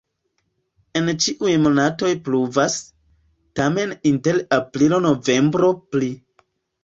En 0.99 1.09
ĉiuj 1.25 1.51
monatoj 1.65 2.09
pluvas, 2.29 2.77
tamen 3.59 3.93
inter 4.13 4.41
aprilo-novembro 4.59 5.69
pli. 5.93 6.09